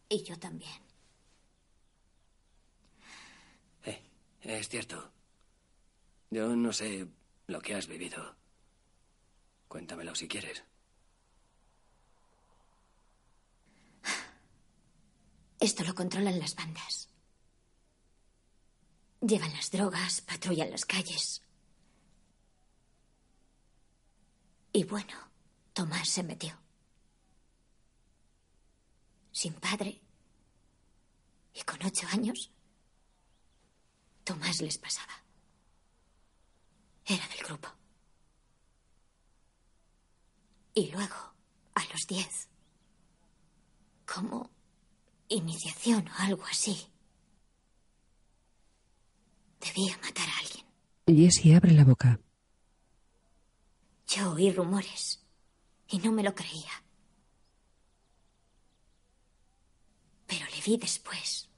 [0.09, 0.83] Y yo también.
[4.41, 5.13] Es cierto.
[6.31, 7.07] Yo no sé
[7.47, 8.35] lo que has vivido.
[9.69, 10.65] Cuéntamelo si quieres.
[15.61, 17.09] Esto lo controlan las bandas.
[19.21, 21.43] Llevan las drogas, patrullan las calles.
[24.73, 25.15] Y bueno,
[25.73, 26.57] Tomás se metió.
[29.33, 30.01] Sin padre.
[31.55, 32.53] Y con ocho años,
[34.23, 35.25] Tomás les pasaba.
[37.05, 37.69] Era del grupo.
[40.75, 41.35] Y luego
[41.75, 42.49] A los diez.
[44.05, 44.51] Como
[45.29, 46.87] iniciación o algo así.
[49.61, 50.65] Debía matar a alguien.
[51.07, 52.21] Jessie abre la boca.
[54.07, 55.25] Yo oí rumores
[55.89, 56.85] y no me lo creía.
[60.27, 61.49] Pero le vi después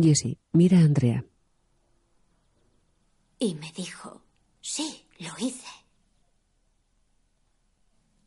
[0.00, 1.24] Jessie mira a Andrea.
[3.40, 4.22] y me dijo,
[4.60, 5.68] sí, lo hice.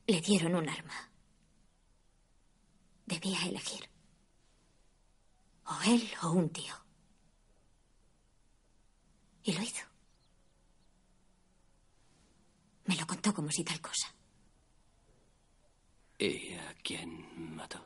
[0.07, 1.11] Le dieron un arma.
[3.05, 3.90] Debía elegir.
[5.71, 6.75] O él o un tío.
[9.43, 9.85] Y lo hizo.
[12.85, 14.13] Me lo contó como si tal cosa.
[16.19, 17.79] ¿Y a quién mató?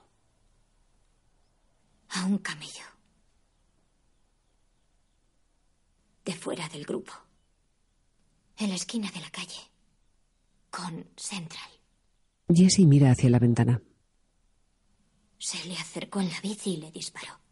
[2.10, 2.86] A un camello.
[6.24, 7.14] De fuera del grupo.
[8.58, 9.62] En la esquina de la calle.
[10.72, 11.70] Con Central.
[12.50, 13.82] Jessie mira hacia la ventana.
[15.38, 17.45] Se le acercó en la bici y le disparó.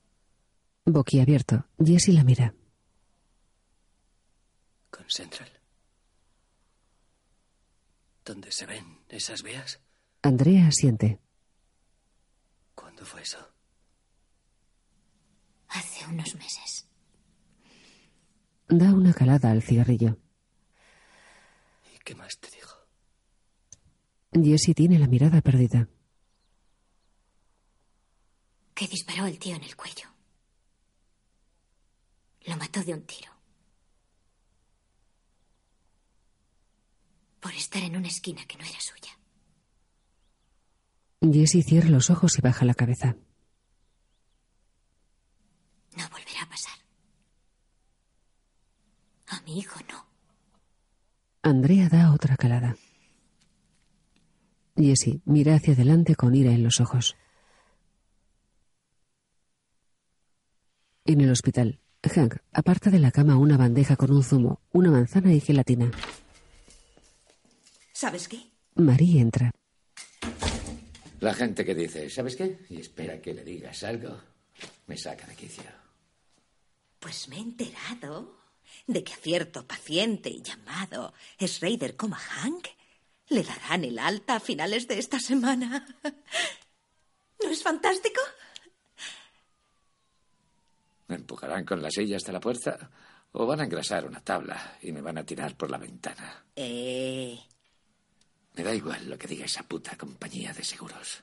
[0.86, 2.54] Boquiabierto, Jessie la mira.
[4.90, 5.50] Con Central.
[8.26, 9.80] ¿Dónde se ven esas vías?
[10.22, 11.22] Andrea asiente.
[12.76, 13.38] ¿Cuándo fue eso?
[15.70, 16.86] Hace unos meses.
[18.68, 20.18] Da una calada al cigarrillo.
[21.96, 22.78] ¿Y qué más te dijo?
[24.34, 25.88] Jessie tiene la mirada perdida.
[28.74, 30.13] Que disparó el tío en el cuello.
[32.46, 33.32] Lo mató de un tiro.
[37.40, 39.18] Por estar en una esquina que no era suya.
[41.22, 43.16] Jessie cierra los ojos y baja la cabeza.
[45.96, 46.78] No volverá a pasar.
[49.28, 50.06] A mi hijo no.
[51.42, 52.76] Andrea da otra calada.
[54.76, 57.16] Jessie mira hacia adelante con ira en los ojos.
[61.06, 61.80] En el hospital,
[62.10, 65.90] Hank aparta de la cama una bandeja con un zumo, una manzana y gelatina.
[67.94, 68.40] ¿Sabes qué?
[68.76, 69.52] Marie entra.
[71.22, 72.60] La gente que dice, ¿sabes qué?
[72.70, 74.20] Y espera que le digas algo,
[74.88, 75.64] me saca de quicio.
[77.00, 78.36] Pues me he enterado
[78.88, 82.68] de que a cierto paciente llamado Schrader como Hank
[83.30, 85.86] le darán el alta a finales de esta semana.
[87.44, 88.20] ¿No es fantástico?
[91.14, 92.90] ¿Me empujarán con la silla hasta la puerta?
[93.34, 96.44] ¿O van a engrasar una tabla y me van a tirar por la ventana?
[96.56, 97.38] Eh,
[98.56, 101.22] Me da igual lo que diga esa puta compañía de seguros.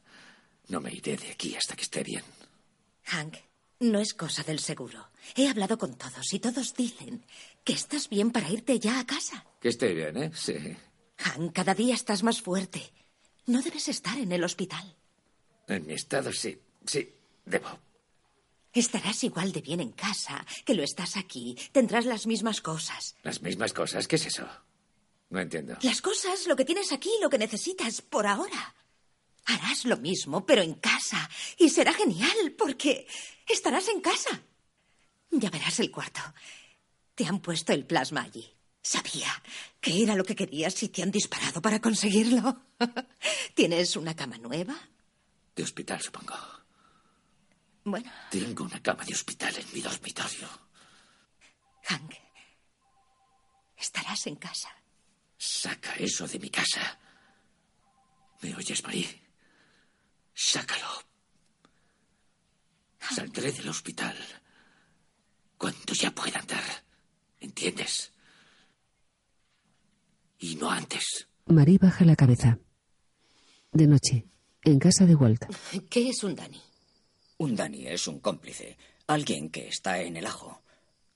[0.68, 2.22] No me iré de aquí hasta que esté bien.
[3.06, 3.34] Hank,
[3.80, 5.08] no es cosa del seguro.
[5.34, 7.24] He hablado con todos y todos dicen
[7.64, 9.44] que estás bien para irte ya a casa.
[9.60, 10.30] Que esté bien, ¿eh?
[10.36, 10.54] Sí.
[11.18, 12.92] Hank, cada día estás más fuerte.
[13.46, 14.94] No debes estar en el hospital.
[15.66, 16.56] En mi estado, sí.
[16.86, 17.12] Sí,
[17.44, 17.76] debo.
[18.72, 21.56] Estarás igual de bien en casa que lo estás aquí.
[21.72, 23.16] Tendrás las mismas cosas.
[23.22, 24.06] Las mismas cosas.
[24.06, 24.46] ¿Qué es eso?
[25.30, 25.76] No entiendo.
[25.82, 28.74] Las cosas, lo que tienes aquí, lo que necesitas por ahora.
[29.46, 31.28] Harás lo mismo, pero en casa.
[31.58, 33.06] Y será genial, porque
[33.48, 34.42] estarás en casa.
[35.30, 36.20] Ya verás el cuarto.
[37.14, 38.48] Te han puesto el plasma allí.
[38.82, 39.30] Sabía
[39.80, 42.62] que era lo que querías y te han disparado para conseguirlo.
[43.54, 44.76] ¿Tienes una cama nueva?
[45.54, 46.34] De hospital, supongo.
[47.84, 50.48] Bueno, Tengo una cama de hospital en mi dormitorio.
[51.84, 52.12] Hank,
[53.76, 54.68] estarás en casa.
[55.38, 56.98] Saca eso de mi casa.
[58.42, 59.22] ¿Me oyes, Marie?
[60.34, 60.86] Sácalo.
[63.00, 64.16] Saldré del hospital
[65.56, 66.62] cuando ya pueda andar.
[67.40, 68.12] ¿Entiendes?
[70.38, 71.28] Y no antes.
[71.46, 72.58] Marie baja la cabeza.
[73.72, 74.26] De noche,
[74.62, 75.44] en casa de Walt.
[75.88, 76.60] ¿Qué es un Dani?
[77.40, 78.76] Un Dani es un cómplice,
[79.06, 80.60] alguien que está en el ajo,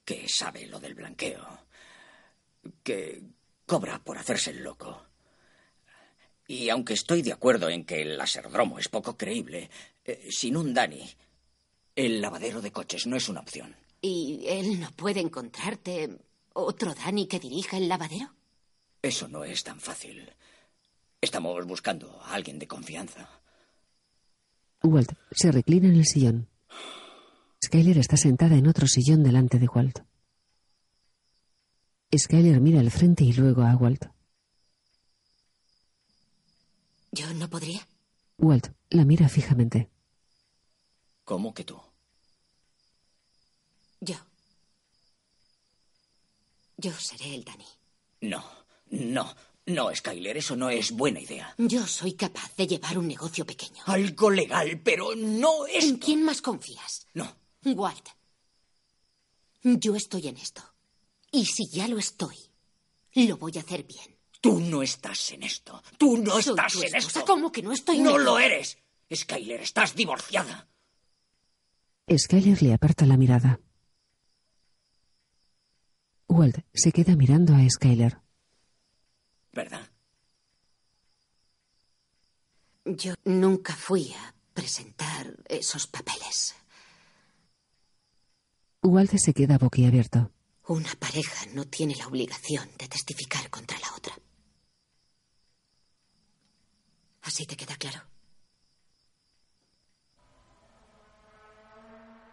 [0.07, 1.47] que sabe lo del blanqueo,
[2.83, 3.23] que
[3.67, 5.05] cobra por hacerse el loco.
[6.49, 9.69] Y aunque estoy de acuerdo en que el laserdromo es poco creíble,
[10.03, 11.07] eh, sin un Dani,
[11.95, 13.77] el lavadero de coches no es una opción.
[14.01, 16.09] ¿Y él no puede encontrarte
[16.55, 18.35] otro Dani que dirija el lavadero?
[19.03, 20.33] Eso no es tan fácil.
[21.21, 23.44] Estamos buscando a alguien de confianza.
[24.85, 26.49] Walt se reclina en el sillón.
[27.65, 30.01] Skyler está sentada en otro sillón delante de Walt.
[32.17, 34.07] Skyler mira al frente y luego a Walt.
[37.13, 37.87] Yo no podría.
[38.39, 39.91] Walt la mira fijamente.
[41.25, 41.81] ¿Cómo que tú?
[44.01, 44.17] Yo.
[46.77, 47.67] Yo seré el Dani.
[48.21, 48.45] No,
[48.91, 49.35] no.
[49.67, 51.55] No, Skyler, eso no es buena idea.
[51.57, 53.83] Yo soy capaz de llevar un negocio pequeño.
[53.87, 55.85] Algo legal, pero no es.
[55.85, 57.07] ¿En quién más confías?
[57.15, 57.35] No.
[57.65, 58.09] Walt.
[59.63, 60.63] Yo estoy en esto.
[61.33, 62.37] Y si ya lo estoy,
[63.15, 64.19] lo voy a hacer bien.
[64.43, 65.83] Tú no estás en esto.
[65.97, 67.25] Tú no Soy estás tu en esto.
[67.25, 67.99] ¿Cómo que no estoy?
[67.99, 68.25] No metida?
[68.25, 68.77] lo eres.
[69.13, 70.69] Skyler, estás divorciada.
[72.15, 73.59] Skyler le aparta la mirada.
[76.29, 78.24] Walt se queda mirando a Skyler.
[79.55, 79.89] ¿Verdad?
[82.85, 86.55] Yo nunca fui a presentar esos papeles.
[88.83, 90.33] Walt se queda boquiabierto.
[90.67, 94.15] Una pareja no tiene la obligación de testificar contra la otra.
[97.23, 98.03] ¿Así te queda claro?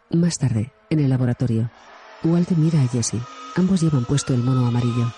[0.10, 1.72] Más tarde, en el laboratorio,
[2.24, 3.22] Walt mira a Jesse.
[3.56, 5.14] Ambos llevan puesto el mono amarillo.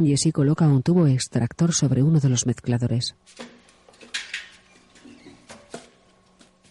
[0.00, 3.14] Jesse coloca un tubo extractor sobre uno de los mezcladores.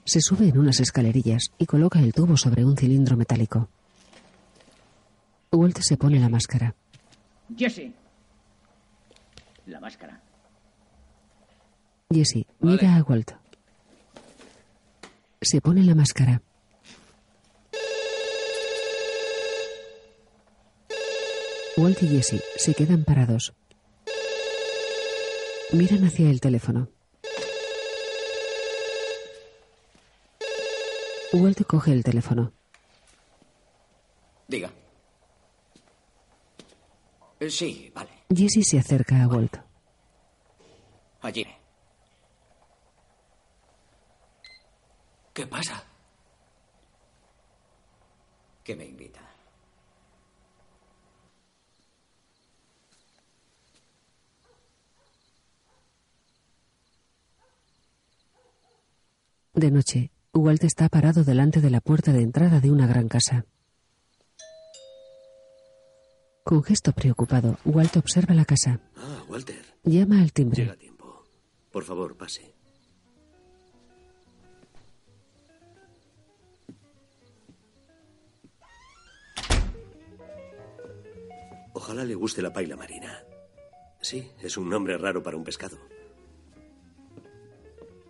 [0.03, 3.69] Se sube en unas escalerillas y coloca el tubo sobre un cilindro metálico.
[5.51, 6.73] Walt se pone la máscara.
[7.55, 7.93] Jesse.
[9.67, 10.19] La máscara.
[12.09, 13.33] Jesse mira a Walt.
[15.41, 16.41] Se pone la máscara.
[21.79, 23.53] Walt y Jesse se quedan parados.
[25.71, 26.89] Miran hacia el teléfono.
[31.31, 32.51] Walt coge el teléfono.
[34.47, 34.71] Diga.
[37.39, 38.09] Eh, Sí, vale.
[38.35, 39.55] Jesse se acerca a Walt.
[41.21, 41.45] Allí.
[45.33, 45.81] ¿Qué pasa?
[48.63, 49.21] ¿Qué me invita?
[59.59, 63.45] De noche, Walt está parado delante de la puerta de entrada de una gran casa.
[66.45, 68.79] Con gesto preocupado, Walt observa la casa.
[68.95, 69.61] Ah, Walter.
[69.83, 70.61] Llama al timbre.
[70.61, 71.25] Llega a tiempo.
[71.73, 72.55] Por favor, pase.
[81.73, 83.25] Ojalá le guste la paila marina.
[83.99, 85.77] Sí, es un nombre raro para un pescado.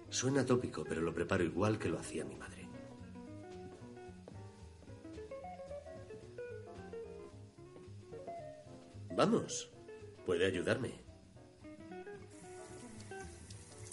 [0.10, 2.68] Suena tópico, pero lo preparo igual que lo hacía mi madre.
[9.16, 9.70] Vamos,
[10.26, 10.92] puede ayudarme.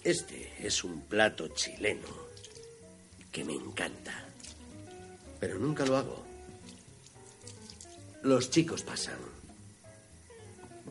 [0.05, 2.07] Este es un plato chileno
[3.33, 4.25] que me encanta.
[5.41, 6.25] Pero nunca lo hago.
[8.23, 9.19] Los chicos pasan.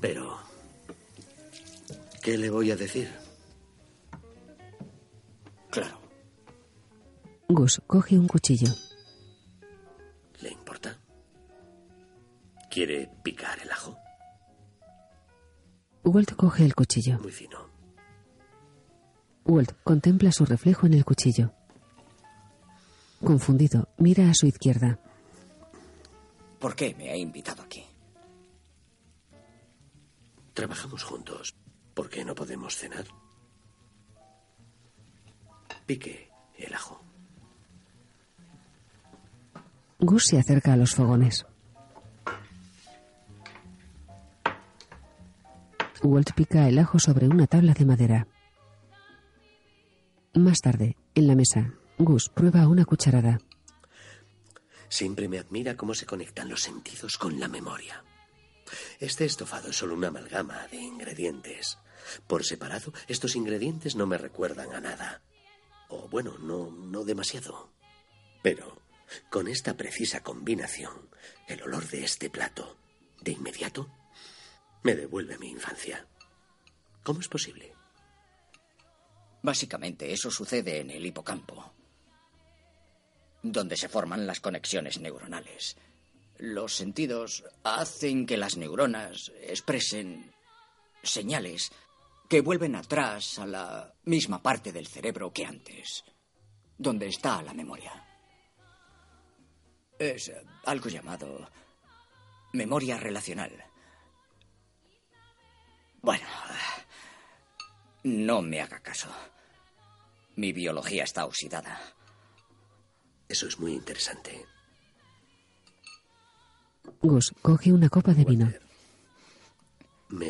[0.01, 0.37] Pero...
[2.21, 3.24] ¿Qué le voy a decir?
[7.55, 8.67] Gus coge un cuchillo.
[10.41, 10.99] ¿Le importa?
[12.69, 13.97] ¿Quiere picar el ajo?
[16.03, 17.17] Walt coge el cuchillo.
[17.19, 17.69] Muy fino.
[19.45, 21.53] Walt contempla su reflejo en el cuchillo.
[23.23, 24.99] Confundido, mira a su izquierda.
[26.59, 27.85] ¿Por qué me ha invitado aquí?
[30.53, 31.55] Trabajamos juntos.
[31.93, 33.05] ¿Por qué no podemos cenar?
[35.85, 37.04] Pique el ajo.
[40.05, 41.47] Gus se acerca a los fogones.
[46.03, 48.27] Walt pica el ajo sobre una tabla de madera.
[50.35, 53.39] Más tarde, en la mesa, Gus prueba una cucharada.
[54.89, 58.03] Siempre me admira cómo se conectan los sentidos con la memoria.
[58.99, 61.79] Este estofado es solo una amalgama de ingredientes.
[62.27, 65.23] Por separado, estos ingredientes no me recuerdan a nada.
[65.89, 67.71] O bueno, no, no demasiado.
[68.43, 68.84] Pero
[69.29, 71.09] con esta precisa combinación,
[71.47, 72.77] el olor de este plato,
[73.21, 73.89] de inmediato,
[74.83, 76.05] me devuelve mi infancia.
[77.03, 77.73] ¿Cómo es posible?
[79.41, 81.71] Básicamente eso sucede en el hipocampo,
[83.43, 85.77] donde se forman las conexiones neuronales.
[86.37, 90.33] Los sentidos hacen que las neuronas expresen
[91.03, 91.71] señales
[92.27, 96.03] que vuelven atrás a la misma parte del cerebro que antes,
[96.77, 98.04] donde está la memoria.
[99.97, 100.31] Es
[100.65, 101.49] algo llamado
[102.51, 103.51] memoria relacional.
[106.01, 106.27] Bueno,
[108.03, 109.09] no me haga caso.
[110.35, 111.79] Mi biología está oxidada.
[113.27, 114.45] Eso es muy interesante.
[117.01, 118.51] Gus coge una copa de vino.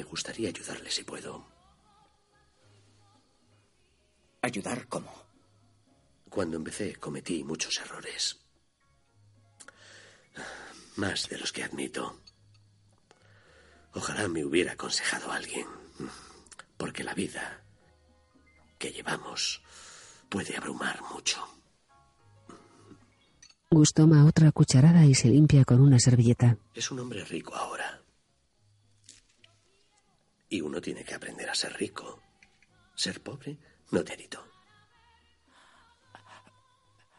[0.04, 1.46] gustaría ayudarle si puedo.
[4.42, 5.12] ¿Ayudar cómo?
[6.30, 8.45] Cuando empecé cometí muchos errores.
[10.96, 12.22] Más de los que admito.
[13.94, 15.68] Ojalá me hubiera aconsejado alguien.
[16.78, 17.64] Porque la vida
[18.78, 19.62] que llevamos
[20.30, 21.48] puede abrumar mucho.
[23.72, 26.58] Gus toma otra cucharada y se limpia con una servilleta.
[26.74, 28.02] Es un hombre rico ahora.
[30.50, 32.22] Y uno tiene que aprender a ser rico.
[32.96, 33.58] Ser pobre
[33.92, 34.46] no te delito.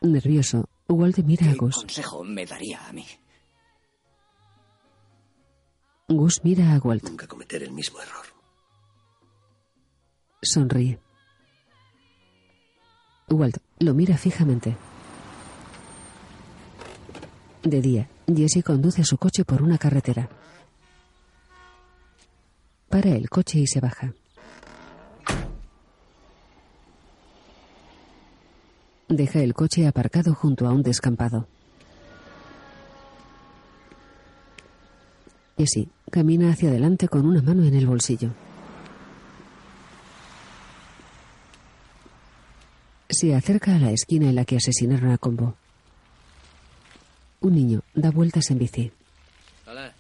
[0.01, 1.77] Nervioso, Walt mira a ¿Qué Gus.
[1.77, 3.07] consejo me daría a mí?
[6.09, 7.05] Gus mira a Walt.
[7.09, 8.25] Nunca cometer el mismo error.
[10.43, 11.01] Sonríe.
[13.29, 14.77] Walt lo mira fijamente.
[17.65, 20.29] De día, Jesse conduce su coche por una carretera.
[22.89, 24.15] Para el coche y se baja.
[29.17, 31.49] Deja el coche aparcado junto a un descampado.
[35.57, 38.35] Jesse camina hacia adelante con una mano en el bolsillo.
[43.09, 45.57] Se acerca a la esquina en la que asesinaron a Combo.
[47.41, 48.93] Un niño da vueltas en bici.
[49.67, 49.95] Hola.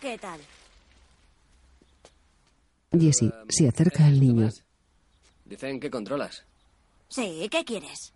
[0.00, 0.40] ¿Qué tal?
[2.90, 4.50] Jesse se acerca al niño.
[5.44, 6.44] Dicen que controlas.
[7.12, 8.14] Sí, ¿qué quieres?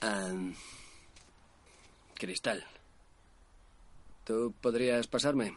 [0.00, 0.54] Am,
[2.14, 2.64] Cristal.
[4.24, 5.54] ¿Tú podrías pasarme?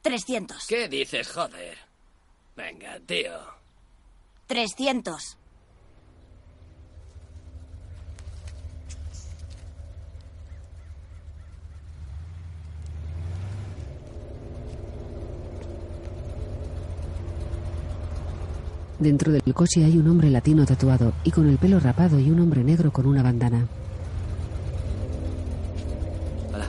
[0.00, 0.66] 300.
[0.66, 1.76] ¿Qué dices, joder?
[2.56, 3.38] Venga, tío.
[4.46, 5.36] 300.
[19.02, 22.38] Dentro del coche hay un hombre latino tatuado y con el pelo rapado y un
[22.38, 23.66] hombre negro con una bandana.
[26.54, 26.66] Hola.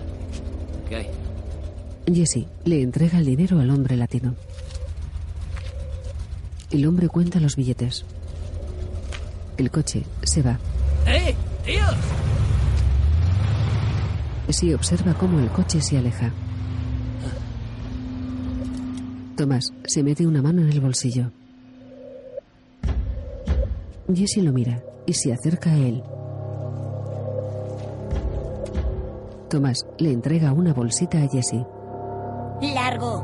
[0.89, 1.07] ¿Qué hay?
[2.11, 4.33] Jesse le entrega el dinero al hombre latino.
[6.71, 8.03] El hombre cuenta los billetes.
[9.57, 10.57] El coche se va.
[11.05, 11.83] ¡Eh, tío!
[14.47, 16.31] Jesse observa cómo el coche se aleja.
[19.37, 21.29] Tomás se mete una mano en el bolsillo.
[24.11, 26.03] Jesse lo mira y se acerca a él.
[29.49, 31.65] Tomás le entrega una bolsita a Jesse.
[32.73, 33.23] ¡Largo!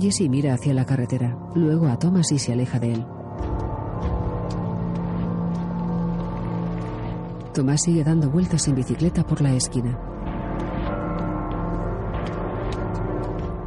[0.00, 3.06] Jesse mira hacia la carretera, luego a Thomas y se aleja de él.
[7.54, 9.98] Tomás sigue dando vueltas en bicicleta por la esquina.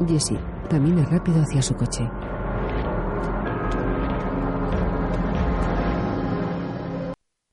[0.08, 0.38] Jesse
[0.70, 2.10] camina rápido hacia su coche.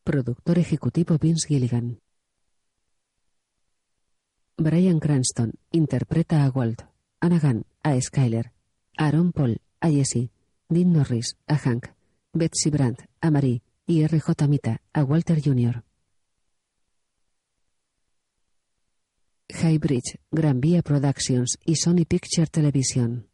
[0.08, 2.00] Productor ejecutivo Vince Gilligan.
[4.56, 6.84] Brian Cranston interpreta a Walt,
[7.20, 8.52] Anagan a Skyler,
[8.96, 10.30] Aaron Paul a Jesse,
[10.70, 11.88] Dean Norris a Hank,
[12.32, 14.48] Betsy Brandt a Marie y R.J.
[14.48, 15.84] Mita a Walter Jr.
[19.50, 23.27] Highbridge, Gran Vía Productions y Sony Picture Television.